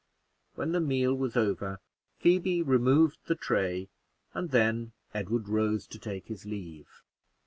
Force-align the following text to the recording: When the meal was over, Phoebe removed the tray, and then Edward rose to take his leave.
When 0.55 0.71
the 0.71 0.79
meal 0.79 1.13
was 1.13 1.37
over, 1.37 1.79
Phoebe 2.17 2.63
removed 2.63 3.19
the 3.27 3.35
tray, 3.35 3.89
and 4.33 4.49
then 4.49 4.93
Edward 5.13 5.47
rose 5.47 5.85
to 5.85 5.99
take 5.99 6.25
his 6.25 6.43
leave. 6.43 6.87